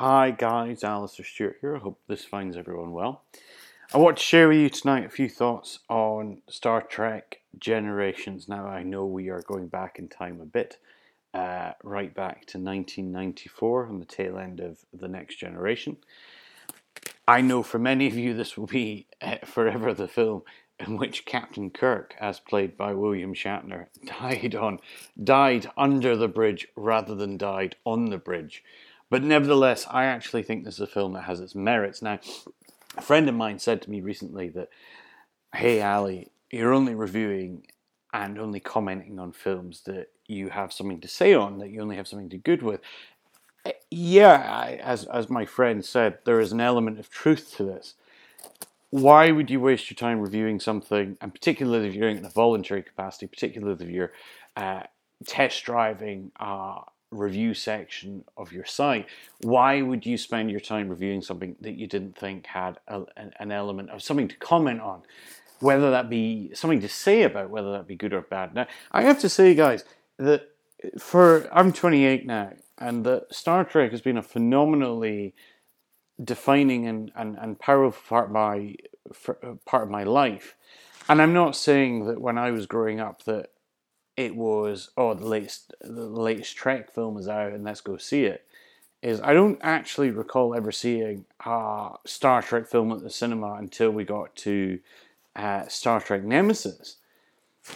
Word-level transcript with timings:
Hi 0.00 0.30
guys, 0.30 0.84
Alistair 0.84 1.26
Stewart 1.26 1.56
here. 1.60 1.74
I 1.74 1.80
hope 1.80 1.98
this 2.06 2.24
finds 2.24 2.56
everyone 2.56 2.92
well. 2.92 3.24
I 3.92 3.98
want 3.98 4.18
to 4.18 4.22
share 4.22 4.46
with 4.46 4.58
you 4.58 4.70
tonight 4.70 5.04
a 5.04 5.08
few 5.08 5.28
thoughts 5.28 5.80
on 5.88 6.40
Star 6.48 6.82
Trek 6.82 7.40
Generations. 7.58 8.48
Now, 8.48 8.68
I 8.68 8.84
know 8.84 9.04
we 9.04 9.28
are 9.28 9.42
going 9.42 9.66
back 9.66 9.98
in 9.98 10.06
time 10.06 10.40
a 10.40 10.44
bit, 10.44 10.78
uh, 11.34 11.72
right 11.82 12.14
back 12.14 12.46
to 12.46 12.58
1994 12.58 13.88
on 13.88 13.98
the 13.98 14.04
tail 14.04 14.38
end 14.38 14.60
of 14.60 14.78
The 14.92 15.08
Next 15.08 15.34
Generation. 15.34 15.96
I 17.26 17.40
know 17.40 17.64
for 17.64 17.80
many 17.80 18.06
of 18.06 18.14
you 18.14 18.34
this 18.34 18.56
will 18.56 18.68
be 18.68 19.08
uh, 19.20 19.38
forever 19.44 19.92
the 19.92 20.06
film 20.06 20.42
in 20.78 20.96
which 20.96 21.26
Captain 21.26 21.70
Kirk, 21.70 22.14
as 22.20 22.38
played 22.38 22.76
by 22.76 22.92
William 22.92 23.34
Shatner, 23.34 23.86
died 24.20 24.54
on 24.54 24.78
died 25.20 25.68
under 25.76 26.14
the 26.14 26.28
bridge 26.28 26.68
rather 26.76 27.16
than 27.16 27.36
died 27.36 27.74
on 27.84 28.10
the 28.10 28.18
bridge. 28.18 28.62
But 29.10 29.22
nevertheless, 29.22 29.86
I 29.90 30.04
actually 30.04 30.42
think 30.42 30.64
this 30.64 30.74
is 30.74 30.80
a 30.80 30.86
film 30.86 31.14
that 31.14 31.22
has 31.22 31.40
its 31.40 31.54
merits. 31.54 32.02
Now, 32.02 32.18
a 32.96 33.02
friend 33.02 33.28
of 33.28 33.34
mine 33.34 33.58
said 33.58 33.82
to 33.82 33.90
me 33.90 34.00
recently 34.00 34.48
that, 34.50 34.68
hey, 35.54 35.80
Ali, 35.80 36.30
you're 36.50 36.74
only 36.74 36.94
reviewing 36.94 37.66
and 38.12 38.38
only 38.38 38.60
commenting 38.60 39.18
on 39.18 39.32
films 39.32 39.82
that 39.86 40.08
you 40.26 40.50
have 40.50 40.72
something 40.72 41.00
to 41.00 41.08
say 41.08 41.34
on, 41.34 41.58
that 41.58 41.70
you 41.70 41.80
only 41.80 41.96
have 41.96 42.08
something 42.08 42.28
to 42.30 42.38
good 42.38 42.62
with. 42.62 42.80
Eh, 43.64 43.72
yeah, 43.90 44.46
I, 44.50 44.72
as, 44.82 45.04
as 45.06 45.30
my 45.30 45.44
friend 45.44 45.84
said, 45.84 46.18
there 46.24 46.40
is 46.40 46.52
an 46.52 46.60
element 46.60 46.98
of 46.98 47.10
truth 47.10 47.54
to 47.56 47.64
this. 47.64 47.94
Why 48.90 49.30
would 49.30 49.50
you 49.50 49.60
waste 49.60 49.90
your 49.90 49.96
time 49.96 50.20
reviewing 50.20 50.60
something, 50.60 51.18
and 51.20 51.32
particularly 51.32 51.88
if 51.88 51.94
you're 51.94 52.06
doing 52.06 52.16
it 52.16 52.20
in 52.20 52.26
a 52.26 52.30
voluntary 52.30 52.82
capacity, 52.82 53.26
particularly 53.26 53.84
if 53.84 53.90
you're 53.90 54.12
uh, 54.56 54.82
test 55.26 55.64
driving 55.64 56.32
uh, 56.40 56.80
review 57.10 57.54
section 57.54 58.24
of 58.36 58.52
your 58.52 58.64
site, 58.64 59.06
why 59.40 59.82
would 59.82 60.04
you 60.04 60.18
spend 60.18 60.50
your 60.50 60.60
time 60.60 60.88
reviewing 60.88 61.22
something 61.22 61.56
that 61.60 61.74
you 61.74 61.86
didn't 61.86 62.16
think 62.16 62.46
had 62.46 62.78
a, 62.86 63.02
an 63.16 63.52
element 63.52 63.90
of 63.90 64.02
something 64.02 64.28
to 64.28 64.36
comment 64.36 64.80
on? 64.80 65.02
Whether 65.60 65.90
that 65.90 66.08
be 66.08 66.50
something 66.54 66.80
to 66.80 66.88
say 66.88 67.22
about, 67.22 67.50
whether 67.50 67.72
that 67.72 67.86
be 67.86 67.96
good 67.96 68.12
or 68.12 68.22
bad. 68.22 68.54
Now, 68.54 68.66
I 68.92 69.02
have 69.02 69.18
to 69.20 69.28
say, 69.28 69.54
guys, 69.54 69.84
that 70.18 70.50
for 70.98 71.48
I'm 71.52 71.72
28 71.72 72.26
now, 72.26 72.52
and 72.78 73.04
that 73.04 73.34
Star 73.34 73.64
Trek 73.64 73.90
has 73.90 74.00
been 74.00 74.16
a 74.16 74.22
phenomenally 74.22 75.34
defining 76.22 76.86
and, 76.86 77.10
and, 77.16 77.36
and 77.38 77.58
powerful 77.58 78.02
part 78.08 78.26
of 78.26 78.32
my 78.32 78.76
part 79.64 79.84
of 79.84 79.90
my 79.90 80.04
life. 80.04 80.56
And 81.08 81.22
I'm 81.22 81.32
not 81.32 81.56
saying 81.56 82.06
that 82.06 82.20
when 82.20 82.36
I 82.36 82.50
was 82.50 82.66
growing 82.66 83.00
up 83.00 83.24
that 83.24 83.50
it 84.18 84.34
was 84.34 84.90
oh 84.96 85.14
the 85.14 85.26
latest 85.26 85.72
the 85.80 86.04
latest 86.04 86.56
Trek 86.56 86.92
film 86.92 87.16
is 87.18 87.28
out 87.28 87.52
and 87.52 87.64
let's 87.64 87.80
go 87.80 87.96
see 87.96 88.24
it. 88.24 88.44
Is 89.00 89.20
I 89.20 89.32
don't 89.32 89.60
actually 89.62 90.10
recall 90.10 90.56
ever 90.56 90.72
seeing 90.72 91.24
a 91.46 91.90
Star 92.04 92.42
Trek 92.42 92.66
film 92.66 92.90
at 92.90 93.00
the 93.00 93.10
cinema 93.10 93.54
until 93.54 93.92
we 93.92 94.04
got 94.04 94.34
to 94.36 94.80
uh, 95.36 95.68
Star 95.68 96.00
Trek 96.00 96.24
Nemesis. 96.24 96.96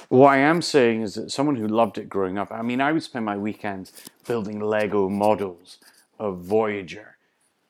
What 0.08 0.30
I 0.30 0.38
am 0.38 0.62
saying 0.62 1.02
is 1.02 1.14
that 1.14 1.30
someone 1.30 1.54
who 1.54 1.68
loved 1.68 1.96
it 1.96 2.08
growing 2.08 2.38
up, 2.38 2.50
I 2.50 2.62
mean, 2.62 2.80
I 2.80 2.90
would 2.90 3.04
spend 3.04 3.24
my 3.24 3.36
weekends 3.36 3.92
building 4.26 4.58
Lego 4.58 5.08
models 5.08 5.78
of 6.18 6.40
Voyager. 6.40 7.18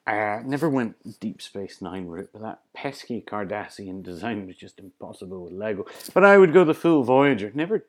I 0.06 0.18
uh, 0.18 0.42
never 0.44 0.68
went 0.68 1.20
Deep 1.20 1.42
Space 1.42 1.82
Nine 1.82 2.06
route, 2.06 2.30
but 2.32 2.42
that 2.42 2.60
pesky 2.72 3.22
Cardassian 3.26 4.02
design 4.02 4.46
was 4.46 4.56
just 4.56 4.78
impossible 4.78 5.44
with 5.44 5.52
Lego. 5.52 5.84
But 6.14 6.24
I 6.24 6.38
would 6.38 6.52
go 6.52 6.64
the 6.64 6.74
full 6.74 7.02
Voyager. 7.02 7.52
Never 7.54 7.84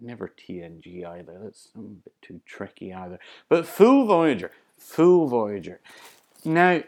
never 0.00 0.28
TNG 0.28 1.06
either. 1.06 1.38
That's 1.42 1.68
a 1.74 1.80
bit 1.80 2.12
too 2.22 2.40
tricky 2.46 2.92
either. 2.92 3.18
But 3.48 3.66
full 3.66 4.06
Voyager, 4.06 4.52
full 4.78 5.28
Voyager. 5.28 5.80
Now, 6.44 6.82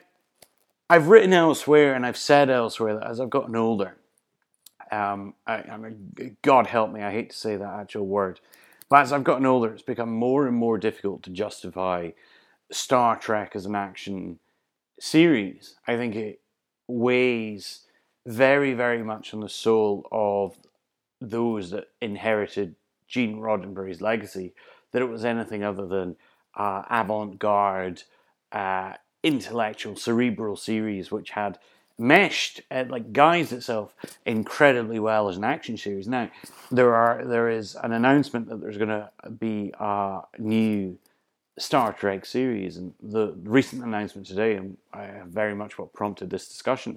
I've 0.89 1.09
written 1.09 1.33
elsewhere 1.33 1.95
and 1.95 2.05
I've 2.05 2.17
said 2.17 2.51
elsewhere 2.51 2.95
that 2.95 3.07
as 3.07 3.21
I've 3.21 3.31
gotten 3.31 3.57
older, 3.57 3.97
um, 4.91 5.35
I, 5.47 5.63
I 5.63 5.77
mean, 5.77 6.37
God 6.43 6.67
help 6.67 6.91
me, 6.93 7.03
I 7.03 7.13
hate 7.13 7.31
to 7.31 7.37
say 7.37 7.57
that 7.57 7.81
actual 7.81 8.07
word, 8.07 8.41
but 8.89 9.03
as 9.03 9.13
I've 9.13 9.25
gotten 9.25 9.47
older, 9.47 9.73
it's 9.73 9.83
become 9.83 10.13
more 10.13 10.47
and 10.49 10.57
more 10.57 10.79
difficult 10.79 11.23
to 11.23 11.31
justify 11.31 12.11
Star 12.73 13.17
Trek 13.17 13.53
as 13.55 13.67
an 13.67 13.77
action 13.77 14.41
series. 14.99 15.77
I 15.87 15.97
think 15.97 16.17
it 16.17 16.41
weighs 16.89 17.87
very, 18.27 18.75
very 18.75 19.03
much 19.03 19.33
on 19.33 19.41
the 19.41 19.49
soul 19.49 20.07
of 20.11 20.57
those 21.21 21.71
that 21.71 21.89
inherited 22.01 22.75
Gene 23.11 23.39
Roddenberry's 23.39 24.01
legacy 24.01 24.55
that 24.93 25.03
it 25.03 25.09
was 25.09 25.25
anything 25.25 25.63
other 25.63 25.87
than 25.87 26.17
uh, 26.55 26.83
avant-garde, 26.89 28.05
uh, 28.53 28.95
intellectual, 29.23 29.97
cerebral 29.97 30.57
series 30.57 31.11
which 31.11 31.31
had 31.31 31.59
meshed, 31.99 32.63
uh, 32.71 32.85
like 32.89 33.13
guised 33.13 33.53
itself 33.53 33.95
incredibly 34.25 34.99
well 34.99 35.29
as 35.29 35.37
an 35.37 35.45
action 35.45 35.77
series. 35.77 36.09
Now, 36.09 36.31
there 36.71 36.95
are 36.95 37.25
there 37.25 37.51
is 37.51 37.77
an 37.83 37.93
announcement 37.93 38.49
that 38.49 38.61
there's 38.61 38.79
going 38.79 38.89
to 38.89 39.11
be 39.39 39.73
a 39.79 40.23
new 40.39 40.99
Star 41.59 41.93
Trek 41.93 42.25
series, 42.25 42.79
and 42.79 42.95
the 43.03 43.35
recent 43.43 43.85
announcement 43.85 44.27
today, 44.27 44.55
and 44.55 44.79
very 45.27 45.55
much 45.55 45.79
what 45.79 45.93
prompted 45.93 46.31
this 46.31 46.49
discussion, 46.49 46.97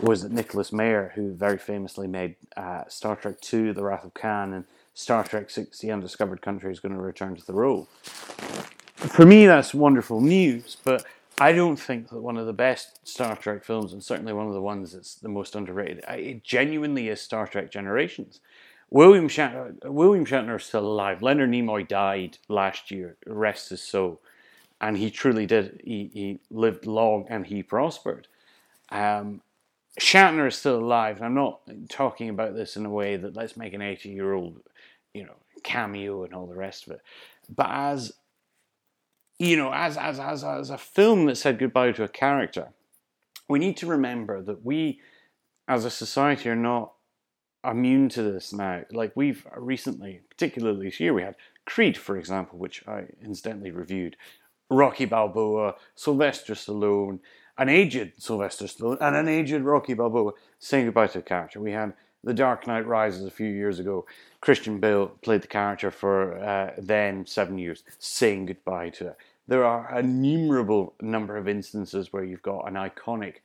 was 0.00 0.22
that 0.22 0.32
Nicholas 0.32 0.72
Meyer, 0.72 1.12
who 1.14 1.34
very 1.34 1.58
famously 1.58 2.06
made 2.06 2.36
uh, 2.56 2.84
Star 2.88 3.16
Trek 3.16 3.36
II: 3.52 3.72
The 3.72 3.84
Wrath 3.84 4.04
of 4.04 4.14
Khan 4.14 4.54
and 4.54 4.64
Star 4.98 5.22
Trek 5.22 5.48
6 5.48 5.78
The 5.78 5.92
Undiscovered 5.92 6.42
Country 6.42 6.72
is 6.72 6.80
going 6.80 6.92
to 6.92 7.00
return 7.00 7.36
to 7.36 7.46
the 7.46 7.52
role. 7.52 7.84
For 8.96 9.24
me, 9.24 9.46
that's 9.46 9.72
wonderful 9.72 10.20
news, 10.20 10.76
but 10.82 11.06
I 11.38 11.52
don't 11.52 11.78
think 11.78 12.08
that 12.08 12.20
one 12.20 12.36
of 12.36 12.46
the 12.46 12.52
best 12.52 13.06
Star 13.06 13.36
Trek 13.36 13.62
films, 13.62 13.92
and 13.92 14.02
certainly 14.02 14.32
one 14.32 14.48
of 14.48 14.54
the 14.54 14.60
ones 14.60 14.92
that's 14.92 15.14
the 15.14 15.28
most 15.28 15.54
underrated, 15.54 16.04
it 16.08 16.42
genuinely 16.42 17.08
is 17.08 17.20
Star 17.20 17.46
Trek 17.46 17.70
Generations. 17.70 18.40
William 18.90 19.28
Shatner, 19.28 19.76
William 19.84 20.26
Shatner 20.26 20.56
is 20.56 20.64
still 20.64 20.84
alive. 20.84 21.22
Leonard 21.22 21.50
Nimoy 21.50 21.86
died 21.86 22.38
last 22.48 22.90
year, 22.90 23.16
rest 23.24 23.68
his 23.68 23.80
soul. 23.80 24.20
And 24.80 24.98
he 24.98 25.12
truly 25.12 25.46
did. 25.46 25.80
He, 25.84 26.10
he 26.12 26.40
lived 26.50 26.86
long 26.86 27.24
and 27.28 27.46
he 27.46 27.62
prospered. 27.62 28.26
Um, 28.90 29.42
Shatner 30.00 30.48
is 30.48 30.56
still 30.56 30.78
alive. 30.78 31.16
And 31.16 31.26
I'm 31.26 31.34
not 31.34 31.60
talking 31.88 32.28
about 32.28 32.54
this 32.54 32.76
in 32.76 32.86
a 32.86 32.90
way 32.90 33.16
that 33.16 33.36
let's 33.36 33.56
make 33.56 33.74
an 33.74 33.82
80 33.82 34.10
year 34.10 34.32
old 34.32 34.60
you 35.14 35.24
know, 35.24 35.36
cameo 35.62 36.24
and 36.24 36.34
all 36.34 36.46
the 36.46 36.54
rest 36.54 36.86
of 36.86 36.92
it. 36.94 37.00
But 37.48 37.66
as 37.70 38.12
you 39.38 39.56
know, 39.56 39.72
as 39.72 39.96
as 39.96 40.18
as 40.18 40.44
as 40.44 40.70
a 40.70 40.78
film 40.78 41.26
that 41.26 41.36
said 41.36 41.58
goodbye 41.58 41.92
to 41.92 42.04
a 42.04 42.08
character, 42.08 42.68
we 43.48 43.58
need 43.58 43.76
to 43.78 43.86
remember 43.86 44.42
that 44.42 44.64
we, 44.64 45.00
as 45.66 45.84
a 45.84 45.90
society, 45.90 46.48
are 46.48 46.56
not 46.56 46.92
immune 47.64 48.08
to 48.10 48.22
this 48.22 48.52
now. 48.52 48.82
Like 48.90 49.12
we've 49.14 49.46
uh, 49.54 49.60
recently, 49.60 50.20
particularly 50.30 50.86
this 50.86 51.00
year, 51.00 51.14
we 51.14 51.22
had 51.22 51.36
Creed, 51.66 51.96
for 51.96 52.16
example, 52.16 52.58
which 52.58 52.86
I 52.86 53.04
incidentally 53.22 53.70
reviewed. 53.70 54.16
Rocky 54.70 55.06
Balboa, 55.06 55.76
Sylvester 55.94 56.52
Stallone, 56.52 57.20
an 57.58 57.68
aged 57.68 58.12
Sylvester 58.18 58.66
Stallone, 58.66 58.98
and 59.00 59.16
an 59.16 59.28
aged 59.28 59.62
Rocky 59.62 59.94
Balboa 59.94 60.32
saying 60.58 60.86
goodbye 60.86 61.08
to 61.08 61.18
a 61.18 61.22
character. 61.22 61.60
We 61.60 61.72
had 61.72 61.92
The 62.22 62.32
Dark 62.32 62.66
Knight 62.66 62.86
Rises 62.86 63.26
a 63.26 63.30
few 63.30 63.48
years 63.48 63.80
ago. 63.80 64.06
Christian 64.40 64.78
Bale 64.78 65.08
played 65.22 65.42
the 65.42 65.48
character 65.48 65.90
for 65.90 66.38
uh, 66.38 66.74
then 66.78 67.26
seven 67.26 67.58
years, 67.58 67.82
saying 67.98 68.46
goodbye 68.46 68.90
to 68.90 69.08
it. 69.08 69.16
There 69.48 69.64
are 69.64 69.98
innumerable 69.98 70.94
number 71.00 71.36
of 71.36 71.48
instances 71.48 72.12
where 72.12 72.22
you've 72.22 72.42
got 72.42 72.68
an 72.68 72.74
iconic, 72.74 73.36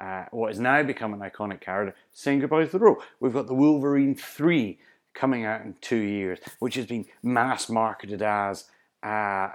uh, 0.00 0.24
what 0.32 0.48
has 0.48 0.58
now 0.58 0.82
become 0.82 1.14
an 1.14 1.20
iconic 1.20 1.60
character, 1.60 1.94
saying 2.12 2.40
goodbye 2.40 2.64
to 2.64 2.72
the 2.72 2.78
role. 2.78 3.02
We've 3.20 3.32
got 3.32 3.46
the 3.46 3.54
Wolverine 3.54 4.16
3 4.16 4.78
coming 5.14 5.44
out 5.44 5.60
in 5.60 5.74
two 5.80 5.96
years, 5.96 6.40
which 6.58 6.74
has 6.74 6.86
been 6.86 7.04
mass 7.22 7.68
marketed 7.68 8.22
as 8.22 8.64
uh, 9.02 9.50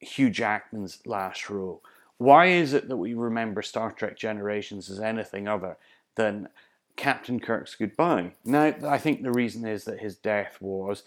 Hugh 0.00 0.30
Jackman's 0.30 1.00
last 1.06 1.48
role. 1.48 1.82
Why 2.22 2.46
is 2.46 2.72
it 2.72 2.88
that 2.88 2.96
we 2.96 3.14
remember 3.14 3.62
Star 3.62 3.92
Trek 3.92 4.16
Generations 4.16 4.90
as 4.90 5.00
anything 5.00 5.48
other 5.48 5.76
than 6.14 6.48
Captain 6.96 7.40
Kirk's 7.40 7.74
goodbye. 7.74 8.32
Now, 8.44 8.74
I 8.86 8.98
think 8.98 9.22
the 9.22 9.32
reason 9.32 9.66
is 9.66 9.84
that 9.84 10.00
his 10.00 10.16
death 10.16 10.58
was 10.60 11.02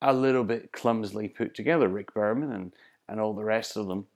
a 0.00 0.12
little 0.12 0.44
bit 0.44 0.72
clumsily 0.72 1.28
put 1.28 1.54
together. 1.54 1.88
Rick 1.88 2.14
Berman 2.14 2.52
and, 2.52 2.72
and 3.08 3.20
all 3.20 3.34
the 3.34 3.44
rest 3.44 3.76
of 3.76 3.86
them 3.86 4.06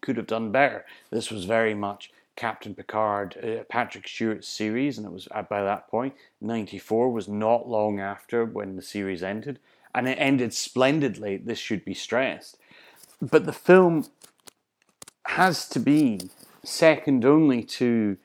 could 0.00 0.16
have 0.16 0.26
done 0.26 0.50
better. 0.50 0.84
This 1.10 1.30
was 1.30 1.44
very 1.44 1.74
much 1.74 2.10
Captain 2.36 2.74
Picard, 2.74 3.36
uh, 3.44 3.64
Patrick 3.68 4.08
Stewart's 4.08 4.48
series, 4.48 4.98
and 4.98 5.06
it 5.06 5.12
was 5.12 5.28
by 5.48 5.62
that 5.62 5.88
point, 5.88 6.14
94 6.40 7.12
was 7.12 7.28
not 7.28 7.68
long 7.68 8.00
after 8.00 8.44
when 8.44 8.74
the 8.74 8.82
series 8.82 9.22
ended, 9.22 9.60
and 9.94 10.08
it 10.08 10.18
ended 10.18 10.52
splendidly. 10.52 11.36
This 11.36 11.60
should 11.60 11.84
be 11.84 11.94
stressed. 11.94 12.58
But 13.22 13.46
the 13.46 13.52
film 13.52 14.06
has 15.26 15.68
to 15.70 15.80
be 15.80 16.20
second 16.62 17.24
only 17.24 17.62
to 17.62 18.16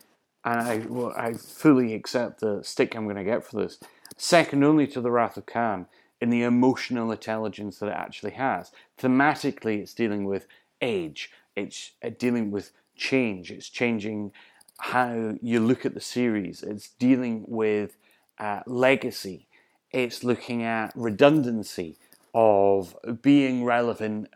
and 0.45 0.61
I, 0.61 0.77
well, 0.87 1.13
I 1.15 1.33
fully 1.33 1.93
accept 1.93 2.39
the 2.39 2.63
stick 2.63 2.95
I'm 2.95 3.03
going 3.03 3.17
to 3.17 3.23
get 3.23 3.45
for 3.45 3.57
this. 3.61 3.77
Second 4.17 4.63
only 4.63 4.87
to 4.87 5.01
The 5.01 5.11
Wrath 5.11 5.37
of 5.37 5.45
Khan 5.45 5.87
in 6.21 6.29
the 6.29 6.43
emotional 6.43 7.11
intelligence 7.11 7.79
that 7.79 7.87
it 7.87 7.95
actually 7.95 8.31
has. 8.31 8.71
Thematically, 8.97 9.79
it's 9.81 9.93
dealing 9.93 10.25
with 10.25 10.47
age. 10.81 11.31
It's 11.55 11.91
uh, 12.03 12.11
dealing 12.17 12.51
with 12.51 12.71
change. 12.95 13.51
It's 13.51 13.69
changing 13.69 14.31
how 14.77 15.35
you 15.41 15.59
look 15.59 15.85
at 15.85 15.93
the 15.93 16.01
series. 16.01 16.63
It's 16.63 16.89
dealing 16.89 17.43
with 17.47 17.97
uh, 18.37 18.61
legacy. 18.65 19.47
It's 19.91 20.23
looking 20.23 20.63
at 20.63 20.93
redundancy 20.95 21.97
of 22.33 22.95
being 23.21 23.65
relevant, 23.65 24.29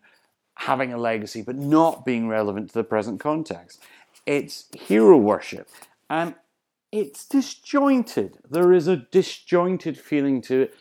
having 0.55 0.93
a 0.93 0.97
legacy, 0.97 1.41
but 1.41 1.55
not 1.55 2.05
being 2.05 2.27
relevant 2.27 2.69
to 2.69 2.73
the 2.73 2.83
present 2.83 3.19
context. 3.19 3.81
It's 4.25 4.67
hero 4.73 5.17
worship. 5.17 5.67
And 6.09 6.35
it's 6.91 7.25
disjointed. 7.25 8.37
There 8.49 8.71
is 8.71 8.87
a 8.87 8.97
disjointed 8.97 9.97
feeling 9.97 10.41
to 10.43 10.63
it 10.63 10.75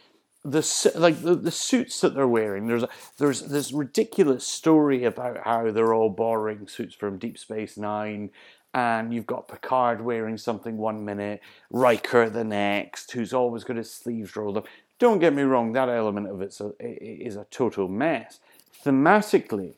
the 0.44 0.92
like 0.96 1.22
the, 1.22 1.34
the 1.34 1.50
suits 1.50 2.00
that 2.00 2.14
they're 2.14 2.26
wearing. 2.26 2.66
There's 2.66 2.82
a, 2.82 2.88
there's 3.18 3.42
this 3.42 3.72
ridiculous 3.72 4.46
story 4.46 5.04
about 5.04 5.38
how 5.44 5.70
they're 5.70 5.94
all 5.94 6.10
borrowing 6.10 6.66
suits 6.66 6.94
from 6.94 7.18
Deep 7.18 7.38
Space 7.38 7.76
Nine, 7.76 8.30
and 8.74 9.14
you've 9.14 9.26
got 9.26 9.48
Picard 9.48 10.00
wearing 10.00 10.36
something 10.36 10.76
one 10.76 11.04
minute, 11.04 11.40
Riker 11.70 12.28
the 12.28 12.44
next, 12.44 13.12
who's 13.12 13.32
always 13.32 13.64
got 13.64 13.76
his 13.76 13.92
sleeves 13.92 14.34
rolled 14.34 14.56
up. 14.56 14.66
Don't 14.98 15.20
get 15.20 15.32
me 15.32 15.42
wrong, 15.42 15.72
that 15.72 15.88
element 15.88 16.28
of 16.28 16.40
it's 16.42 16.60
a, 16.60 16.72
is 16.80 17.36
a 17.36 17.46
total 17.50 17.88
mess. 17.88 18.40
Thematically, 18.84 19.74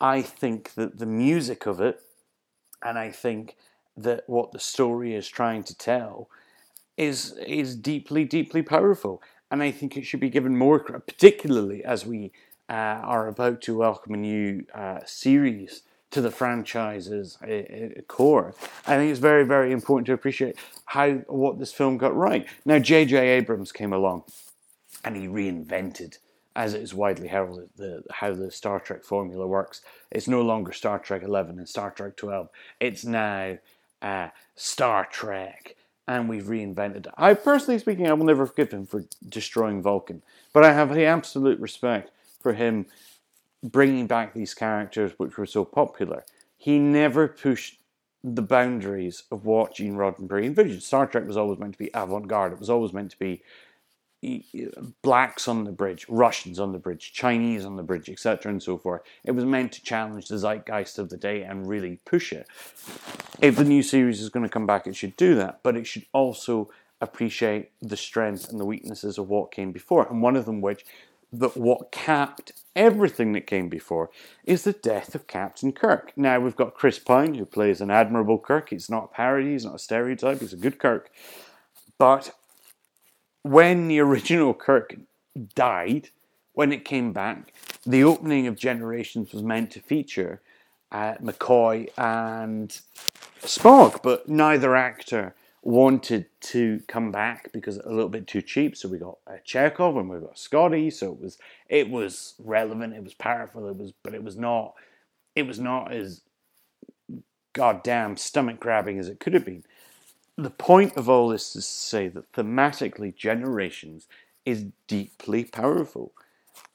I 0.00 0.22
think 0.22 0.74
that 0.74 0.98
the 0.98 1.06
music 1.06 1.66
of 1.66 1.80
it, 1.80 2.00
and 2.82 2.98
I 2.98 3.10
think 3.10 3.56
that 3.96 4.24
what 4.26 4.52
the 4.52 4.58
story 4.58 5.14
is 5.14 5.28
trying 5.28 5.64
to 5.64 5.76
tell, 5.76 6.28
is 6.96 7.32
is 7.46 7.76
deeply, 7.76 8.24
deeply 8.24 8.62
powerful 8.62 9.22
and 9.50 9.62
I 9.62 9.70
think 9.70 9.96
it 9.96 10.06
should 10.06 10.20
be 10.20 10.30
given 10.30 10.56
more, 10.56 10.78
particularly 10.78 11.84
as 11.84 12.06
we 12.06 12.32
uh, 12.68 12.72
are 12.72 13.26
about 13.26 13.60
to 13.62 13.76
welcome 13.76 14.14
a 14.14 14.18
new 14.18 14.64
uh, 14.74 15.00
series 15.04 15.82
to 16.12 16.20
the 16.20 16.30
franchise's 16.30 17.38
uh, 17.42 17.50
uh 17.50 18.00
core. 18.08 18.54
I 18.86 18.96
think 18.96 19.10
it's 19.10 19.20
very, 19.20 19.44
very 19.44 19.72
important 19.72 20.06
to 20.06 20.12
appreciate 20.12 20.56
how 20.86 21.14
what 21.26 21.58
this 21.58 21.72
film 21.72 21.98
got 21.98 22.14
right. 22.16 22.46
Now, 22.64 22.78
J.J. 22.78 23.16
Abrams 23.16 23.72
came 23.72 23.92
along, 23.92 24.24
and 25.04 25.16
he 25.16 25.26
reinvented, 25.26 26.18
as 26.60 26.74
it 26.74 26.82
is 26.82 26.92
widely 26.92 27.26
heralded, 27.26 27.70
the, 27.76 28.02
how 28.10 28.34
the 28.34 28.50
Star 28.50 28.78
Trek 28.78 29.02
formula 29.02 29.46
works. 29.46 29.80
It's 30.10 30.28
no 30.28 30.42
longer 30.42 30.72
Star 30.72 30.98
Trek 30.98 31.22
Eleven 31.22 31.58
and 31.58 31.66
Star 31.66 31.90
Trek 31.90 32.16
Twelve. 32.16 32.50
It's 32.78 33.02
now 33.02 33.56
uh, 34.02 34.28
Star 34.56 35.06
Trek 35.10 35.74
and 36.06 36.28
we've 36.28 36.44
reinvented 36.44 37.06
it. 37.06 37.14
I 37.16 37.32
personally 37.32 37.78
speaking, 37.78 38.06
I 38.06 38.12
will 38.12 38.26
never 38.26 38.44
forgive 38.44 38.72
him 38.72 38.84
for 38.84 39.06
destroying 39.26 39.80
Vulcan, 39.80 40.22
but 40.52 40.62
I 40.62 40.74
have 40.74 40.92
the 40.92 41.06
absolute 41.06 41.58
respect 41.60 42.10
for 42.42 42.52
him 42.52 42.84
bringing 43.62 44.06
back 44.06 44.34
these 44.34 44.52
characters 44.52 45.12
which 45.16 45.38
were 45.38 45.46
so 45.46 45.64
popular. 45.64 46.24
He 46.58 46.78
never 46.78 47.26
pushed 47.26 47.78
the 48.22 48.42
boundaries 48.42 49.22
of 49.32 49.46
what 49.46 49.76
Gene 49.76 49.94
Roddenberry 49.94 50.44
envisioned. 50.44 50.82
Star 50.82 51.06
Trek 51.06 51.26
was 51.26 51.38
always 51.38 51.58
meant 51.58 51.72
to 51.72 51.78
be 51.78 51.90
avant-garde. 51.94 52.52
It 52.52 52.58
was 52.58 52.68
always 52.68 52.92
meant 52.92 53.12
to 53.12 53.18
be 53.18 53.42
blacks 55.02 55.48
on 55.48 55.64
the 55.64 55.72
bridge, 55.72 56.06
Russians 56.08 56.60
on 56.60 56.72
the 56.72 56.78
bridge, 56.78 57.12
Chinese 57.12 57.64
on 57.64 57.76
the 57.76 57.82
bridge, 57.82 58.08
etc., 58.08 58.52
and 58.52 58.62
so 58.62 58.76
forth. 58.76 59.02
It 59.24 59.32
was 59.32 59.44
meant 59.44 59.72
to 59.72 59.82
challenge 59.82 60.28
the 60.28 60.36
zeitgeist 60.36 60.98
of 60.98 61.08
the 61.08 61.16
day 61.16 61.42
and 61.42 61.66
really 61.66 62.00
push 62.04 62.32
it. 62.32 62.46
If 63.40 63.56
the 63.56 63.64
new 63.64 63.82
series 63.82 64.20
is 64.20 64.28
going 64.28 64.44
to 64.44 64.52
come 64.52 64.66
back, 64.66 64.86
it 64.86 64.96
should 64.96 65.16
do 65.16 65.34
that, 65.36 65.60
but 65.62 65.76
it 65.76 65.86
should 65.86 66.04
also 66.12 66.70
appreciate 67.00 67.70
the 67.80 67.96
strengths 67.96 68.48
and 68.48 68.60
the 68.60 68.66
weaknesses 68.66 69.16
of 69.16 69.28
what 69.28 69.52
came 69.52 69.72
before. 69.72 70.06
And 70.06 70.20
one 70.20 70.36
of 70.36 70.44
them, 70.44 70.60
which 70.60 70.84
that 71.32 71.56
what 71.56 71.92
capped 71.92 72.52
everything 72.74 73.32
that 73.32 73.46
came 73.46 73.68
before, 73.68 74.10
is 74.44 74.64
the 74.64 74.72
death 74.72 75.14
of 75.14 75.26
Captain 75.26 75.72
Kirk. 75.72 76.12
Now 76.16 76.40
we've 76.40 76.56
got 76.56 76.74
Chris 76.74 76.98
Pine, 76.98 77.34
who 77.34 77.46
plays 77.46 77.80
an 77.80 77.90
admirable 77.90 78.38
Kirk. 78.38 78.70
He's 78.70 78.90
not 78.90 79.04
a 79.04 79.14
parody, 79.14 79.52
he's 79.52 79.64
not 79.64 79.76
a 79.76 79.78
stereotype, 79.78 80.40
he's 80.40 80.52
a 80.52 80.58
good 80.58 80.78
Kirk. 80.78 81.10
But 81.98 82.32
when 83.42 83.88
the 83.88 84.00
original 84.00 84.54
Kirk 84.54 84.96
died, 85.54 86.10
when 86.52 86.72
it 86.72 86.84
came 86.84 87.12
back, 87.12 87.52
the 87.86 88.04
opening 88.04 88.46
of 88.46 88.56
Generations 88.56 89.32
was 89.32 89.42
meant 89.42 89.70
to 89.72 89.80
feature 89.80 90.40
uh, 90.92 91.14
McCoy 91.22 91.88
and 91.96 92.80
Spock, 93.42 94.02
but 94.02 94.28
neither 94.28 94.76
actor 94.76 95.34
wanted 95.62 96.26
to 96.40 96.82
come 96.88 97.12
back 97.12 97.52
because 97.52 97.76
a 97.78 97.90
little 97.90 98.08
bit 98.08 98.26
too 98.26 98.42
cheap. 98.42 98.76
So 98.76 98.88
we 98.88 98.98
got 98.98 99.18
uh, 99.26 99.34
Chekov 99.46 99.98
and 99.98 100.08
we 100.08 100.18
got 100.18 100.38
Scotty. 100.38 100.90
So 100.90 101.12
it 101.12 101.20
was 101.20 101.38
it 101.68 101.90
was 101.90 102.34
relevant, 102.38 102.94
it 102.94 103.04
was 103.04 103.14
powerful, 103.14 103.68
it 103.68 103.76
was, 103.76 103.92
but 104.02 104.14
it 104.14 104.24
was 104.24 104.36
not 104.36 104.74
it 105.36 105.46
was 105.46 105.58
not 105.58 105.92
as 105.92 106.22
goddamn 107.52 108.16
stomach 108.16 108.60
grabbing 108.60 108.98
as 108.98 109.08
it 109.08 109.20
could 109.20 109.34
have 109.34 109.44
been 109.44 109.64
the 110.42 110.50
point 110.50 110.96
of 110.96 111.08
all 111.08 111.28
this 111.28 111.54
is 111.56 111.66
to 111.66 111.72
say 111.72 112.08
that 112.08 112.32
thematically, 112.32 113.14
Generations 113.14 114.08
is 114.44 114.66
deeply 114.88 115.44
powerful. 115.44 116.12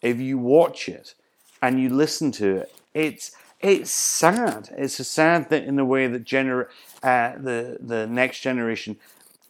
If 0.02 0.20
you 0.20 0.38
watch 0.38 0.88
it 0.90 1.16
and 1.62 1.82
you 1.82 1.90
listen 1.90 2.32
to 2.34 2.58
it, 2.58 2.74
it's 2.94 3.32
it's 3.60 3.92
sad. 3.92 4.70
It's 4.78 5.00
a 5.00 5.04
sad 5.04 5.50
that 5.50 5.64
in 5.64 5.76
the 5.76 5.86
way 5.86 6.08
that 6.08 6.26
gener- 6.26 6.68
uh, 7.04 7.34
the 7.38 7.78
the 7.80 8.08
next 8.08 8.42
generation 8.42 8.98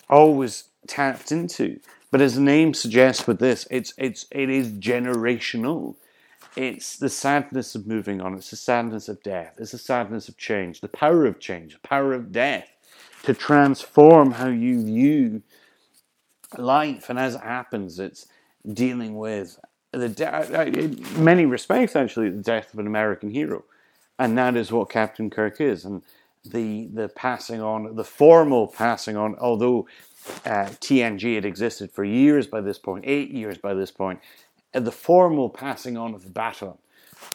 always 0.09 0.65
tapped 0.87 1.31
into. 1.31 1.79
But 2.11 2.21
as 2.21 2.35
the 2.35 2.41
name 2.41 2.73
suggests, 2.73 3.27
with 3.27 3.39
this, 3.39 3.67
it's 3.69 3.93
it's 3.97 4.25
it 4.31 4.49
is 4.49 4.69
generational. 4.69 5.95
It's 6.55 6.97
the 6.97 7.09
sadness 7.09 7.75
of 7.75 7.85
moving 7.87 8.21
on. 8.21 8.35
It's 8.35 8.51
the 8.51 8.55
sadness 8.55 9.09
of 9.09 9.21
death. 9.23 9.55
It's 9.59 9.73
the 9.73 9.77
sadness 9.77 10.29
of 10.29 10.37
change. 10.37 10.79
The 10.81 10.87
power 10.87 11.25
of 11.25 11.39
change. 11.39 11.73
The 11.73 11.87
power 11.87 12.13
of 12.13 12.31
death 12.31 12.69
to 13.25 13.33
transform 13.33 14.31
how 14.31 14.47
you 14.47 14.83
view 14.83 15.41
life. 16.57 17.09
And 17.09 17.19
as 17.19 17.35
it 17.35 17.41
happens, 17.41 17.99
it's 17.99 18.27
dealing 18.71 19.17
with 19.17 19.59
the 19.91 20.09
de- 20.09 20.67
in 20.79 21.23
many 21.23 21.45
respects, 21.45 21.95
actually, 21.95 22.29
the 22.29 22.41
death 22.41 22.73
of 22.73 22.79
an 22.79 22.87
American 22.87 23.29
hero, 23.29 23.63
and 24.19 24.37
that 24.37 24.55
is 24.55 24.71
what 24.71 24.89
Captain 24.89 25.29
Kirk 25.29 25.59
is. 25.59 25.85
And 25.85 26.03
the 26.43 26.87
the 26.93 27.09
passing 27.09 27.61
on, 27.61 27.95
the 27.95 28.03
formal 28.03 28.67
passing 28.67 29.17
on, 29.17 29.35
although 29.39 29.87
uh, 30.45 30.69
TNG 30.81 31.35
had 31.35 31.45
existed 31.45 31.91
for 31.91 32.03
years 32.03 32.47
by 32.47 32.61
this 32.61 32.77
point, 32.77 33.05
eight 33.07 33.31
years 33.31 33.57
by 33.57 33.73
this 33.73 33.91
point, 33.91 34.19
uh, 34.73 34.79
the 34.81 34.91
formal 34.91 35.49
passing 35.49 35.97
on 35.97 36.13
of 36.13 36.23
the 36.23 36.29
baton 36.29 36.77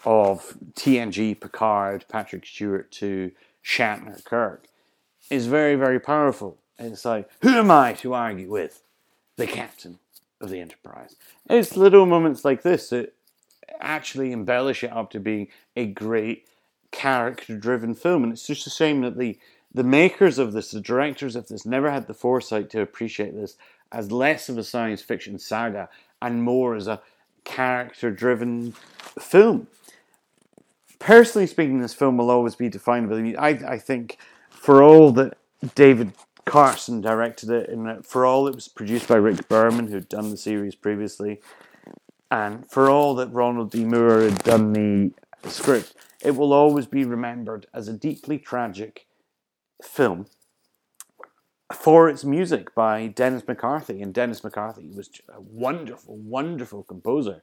of 0.04 0.54
TNG, 0.74 1.40
Picard, 1.40 2.04
Patrick 2.08 2.46
Stewart 2.46 2.92
to 2.92 3.32
Shatner, 3.64 4.24
Kirk 4.24 4.69
is 5.30 5.46
very, 5.46 5.76
very 5.76 6.00
powerful. 6.00 6.58
It's 6.78 7.04
like, 7.04 7.28
who 7.42 7.50
am 7.50 7.70
I 7.70 7.92
to 7.94 8.14
argue 8.14 8.50
with? 8.50 8.82
The 9.36 9.46
captain 9.46 9.98
of 10.40 10.50
the 10.50 10.60
Enterprise. 10.60 11.16
It's 11.48 11.76
little 11.76 12.06
moments 12.06 12.44
like 12.44 12.62
this 12.62 12.90
that 12.90 13.14
actually 13.80 14.32
embellish 14.32 14.82
it 14.82 14.92
up 14.92 15.10
to 15.10 15.20
being 15.20 15.48
a 15.76 15.86
great 15.86 16.46
character 16.90 17.56
driven 17.56 17.94
film. 17.94 18.24
And 18.24 18.32
it's 18.32 18.46
just 18.46 18.66
a 18.66 18.70
shame 18.70 19.02
that 19.02 19.18
the, 19.18 19.38
the 19.72 19.84
makers 19.84 20.38
of 20.38 20.52
this, 20.52 20.70
the 20.70 20.80
directors 20.80 21.36
of 21.36 21.48
this, 21.48 21.64
never 21.64 21.90
had 21.90 22.06
the 22.06 22.14
foresight 22.14 22.70
to 22.70 22.80
appreciate 22.80 23.34
this 23.34 23.56
as 23.92 24.10
less 24.10 24.48
of 24.48 24.58
a 24.58 24.64
science 24.64 25.02
fiction 25.02 25.38
saga 25.38 25.88
and 26.22 26.42
more 26.42 26.74
as 26.74 26.86
a 26.86 27.00
character 27.44 28.10
driven 28.10 28.72
film. 29.18 29.66
Personally 30.98 31.46
speaking, 31.46 31.80
this 31.80 31.94
film 31.94 32.18
will 32.18 32.30
always 32.30 32.54
be 32.54 32.68
defined 32.68 33.08
by 33.08 33.34
I, 33.38 33.48
I 33.48 33.78
think 33.78 34.18
for 34.60 34.82
all 34.82 35.10
that 35.10 35.38
David 35.74 36.12
Carson 36.44 37.00
directed 37.00 37.48
it, 37.48 37.70
and 37.70 38.04
for 38.04 38.26
all 38.26 38.46
it 38.46 38.54
was 38.54 38.68
produced 38.68 39.08
by 39.08 39.16
Rick 39.16 39.48
Berman, 39.48 39.88
who'd 39.88 40.08
done 40.08 40.30
the 40.30 40.36
series 40.36 40.74
previously, 40.74 41.40
and 42.30 42.70
for 42.70 42.90
all 42.90 43.14
that 43.14 43.32
Ronald 43.32 43.70
D. 43.70 43.86
Moore 43.86 44.20
had 44.20 44.44
done 44.44 44.74
the 44.74 45.12
script, 45.48 45.94
it 46.22 46.36
will 46.36 46.52
always 46.52 46.84
be 46.84 47.06
remembered 47.06 47.68
as 47.72 47.88
a 47.88 47.94
deeply 47.94 48.36
tragic 48.36 49.06
film 49.82 50.26
for 51.72 52.10
its 52.10 52.22
music 52.22 52.74
by 52.74 53.06
Dennis 53.06 53.48
McCarthy. 53.48 54.02
And 54.02 54.12
Dennis 54.12 54.44
McCarthy 54.44 54.90
was 54.94 55.08
a 55.34 55.40
wonderful, 55.40 56.18
wonderful 56.18 56.82
composer. 56.82 57.42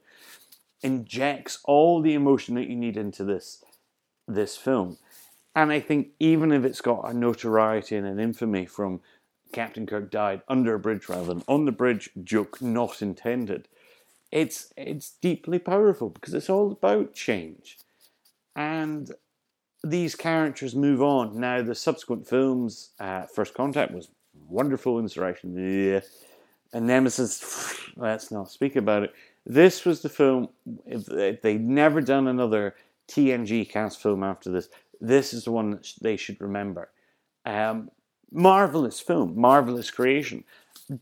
Injects 0.82 1.58
all 1.64 2.00
the 2.00 2.14
emotion 2.14 2.54
that 2.54 2.68
you 2.68 2.76
need 2.76 2.96
into 2.96 3.24
this 3.24 3.64
this 4.28 4.56
film. 4.56 4.98
And 5.58 5.72
I 5.72 5.80
think 5.80 6.10
even 6.20 6.52
if 6.52 6.64
it's 6.64 6.80
got 6.80 7.10
a 7.10 7.12
notoriety 7.12 7.96
and 7.96 8.06
an 8.06 8.20
infamy 8.20 8.64
from 8.64 9.00
Captain 9.52 9.86
Kirk 9.86 10.08
died 10.08 10.42
under 10.46 10.72
a 10.72 10.78
bridge 10.78 11.08
rather 11.08 11.26
than 11.26 11.42
on 11.48 11.64
the 11.64 11.72
bridge, 11.72 12.10
joke 12.22 12.62
not 12.62 13.02
intended, 13.02 13.66
it's 14.30 14.72
it's 14.76 15.14
deeply 15.20 15.58
powerful 15.58 16.10
because 16.10 16.32
it's 16.32 16.48
all 16.48 16.70
about 16.70 17.12
change. 17.12 17.76
And 18.54 19.10
these 19.82 20.14
characters 20.14 20.76
move 20.76 21.02
on. 21.02 21.40
Now 21.40 21.60
the 21.60 21.74
subsequent 21.74 22.28
films, 22.28 22.90
uh, 23.00 23.22
First 23.22 23.54
Contact 23.54 23.92
was 23.92 24.10
wonderful 24.48 25.00
insurrection. 25.00 25.56
Yeah. 25.56 26.02
And 26.72 26.86
Nemesis, 26.86 27.74
let's 27.96 28.30
not 28.30 28.48
speak 28.48 28.76
about 28.76 29.02
it. 29.02 29.14
This 29.44 29.84
was 29.84 30.02
the 30.02 30.08
film, 30.08 30.50
if 30.86 31.40
they'd 31.42 31.66
never 31.66 32.00
done 32.00 32.28
another 32.28 32.76
TNG 33.08 33.68
cast 33.68 34.00
film 34.00 34.22
after 34.22 34.52
this. 34.52 34.68
This 35.00 35.32
is 35.32 35.44
the 35.44 35.52
one 35.52 35.70
that 35.70 35.92
they 36.00 36.16
should 36.16 36.40
remember. 36.40 36.90
Um, 37.44 37.90
marvelous 38.30 39.00
film, 39.00 39.38
marvelous 39.38 39.90
creation, 39.90 40.44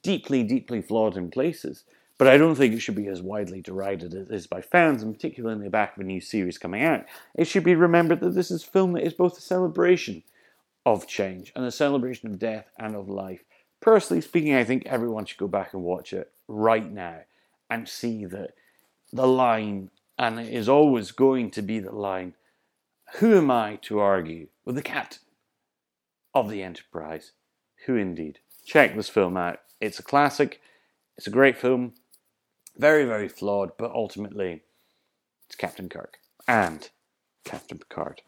deeply, 0.02 0.42
deeply 0.42 0.82
flawed 0.82 1.16
in 1.16 1.30
places. 1.30 1.84
But 2.18 2.28
I 2.28 2.38
don't 2.38 2.54
think 2.54 2.72
it 2.72 2.80
should 2.80 2.94
be 2.94 3.08
as 3.08 3.20
widely 3.20 3.60
derided 3.60 4.14
as 4.14 4.28
it 4.28 4.34
is 4.34 4.46
by 4.46 4.62
fans, 4.62 5.02
and 5.02 5.14
particularly 5.14 5.56
in 5.56 5.62
the 5.62 5.70
back 5.70 5.96
of 5.96 6.00
a 6.00 6.04
new 6.04 6.20
series 6.20 6.56
coming 6.56 6.82
out. 6.82 7.04
It 7.34 7.46
should 7.46 7.64
be 7.64 7.74
remembered 7.74 8.20
that 8.20 8.34
this 8.34 8.50
is 8.50 8.62
a 8.62 8.66
film 8.66 8.92
that 8.92 9.04
is 9.04 9.12
both 9.12 9.36
a 9.36 9.42
celebration 9.42 10.22
of 10.86 11.06
change 11.06 11.52
and 11.54 11.64
a 11.64 11.70
celebration 11.70 12.30
of 12.30 12.38
death 12.38 12.70
and 12.78 12.94
of 12.94 13.10
life. 13.10 13.40
Personally 13.80 14.22
speaking, 14.22 14.54
I 14.54 14.64
think 14.64 14.86
everyone 14.86 15.26
should 15.26 15.38
go 15.38 15.48
back 15.48 15.74
and 15.74 15.82
watch 15.82 16.14
it 16.14 16.32
right 16.48 16.90
now 16.90 17.20
and 17.68 17.86
see 17.86 18.24
that 18.24 18.52
the 19.12 19.26
line, 19.26 19.90
and 20.18 20.40
it 20.40 20.52
is 20.52 20.68
always 20.68 21.10
going 21.10 21.50
to 21.50 21.62
be 21.62 21.80
the 21.80 21.92
line, 21.94 22.34
who 23.14 23.36
am 23.36 23.50
I 23.50 23.78
to 23.82 23.98
argue 23.98 24.48
with 24.64 24.74
the 24.74 24.82
captain 24.82 25.20
of 26.34 26.50
the 26.50 26.62
Enterprise? 26.62 27.32
Who 27.86 27.96
indeed? 27.96 28.40
Check 28.64 28.94
this 28.94 29.08
film 29.08 29.36
out. 29.36 29.60
It's 29.80 29.98
a 29.98 30.02
classic. 30.02 30.60
It's 31.16 31.26
a 31.26 31.30
great 31.30 31.56
film. 31.56 31.94
Very, 32.76 33.04
very 33.04 33.28
flawed, 33.28 33.70
but 33.78 33.90
ultimately, 33.90 34.62
it's 35.46 35.56
Captain 35.56 35.88
Kirk 35.88 36.18
and 36.46 36.90
Captain 37.44 37.78
Picard. 37.78 38.22